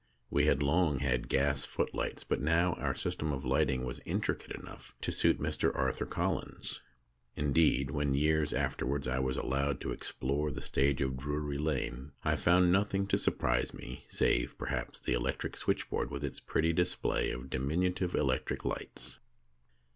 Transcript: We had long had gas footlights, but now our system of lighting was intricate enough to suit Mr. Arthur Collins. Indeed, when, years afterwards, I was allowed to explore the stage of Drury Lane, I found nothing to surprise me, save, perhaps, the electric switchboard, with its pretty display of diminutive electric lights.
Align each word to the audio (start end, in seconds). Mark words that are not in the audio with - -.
We 0.31 0.47
had 0.47 0.63
long 0.63 0.97
had 0.97 1.29
gas 1.29 1.63
footlights, 1.63 2.23
but 2.23 2.41
now 2.41 2.73
our 2.73 2.95
system 2.95 3.31
of 3.31 3.45
lighting 3.45 3.83
was 3.85 4.01
intricate 4.03 4.49
enough 4.59 4.95
to 5.01 5.11
suit 5.11 5.37
Mr. 5.39 5.71
Arthur 5.75 6.07
Collins. 6.07 6.81
Indeed, 7.35 7.91
when, 7.91 8.15
years 8.15 8.51
afterwards, 8.51 9.07
I 9.07 9.19
was 9.19 9.37
allowed 9.37 9.79
to 9.81 9.91
explore 9.91 10.49
the 10.49 10.63
stage 10.63 11.01
of 11.01 11.17
Drury 11.17 11.59
Lane, 11.59 12.13
I 12.23 12.35
found 12.35 12.71
nothing 12.71 13.05
to 13.09 13.17
surprise 13.19 13.75
me, 13.75 14.05
save, 14.09 14.57
perhaps, 14.57 14.99
the 14.99 15.13
electric 15.13 15.55
switchboard, 15.55 16.09
with 16.09 16.23
its 16.23 16.39
pretty 16.39 16.73
display 16.73 17.29
of 17.29 17.51
diminutive 17.51 18.15
electric 18.15 18.65
lights. 18.65 19.19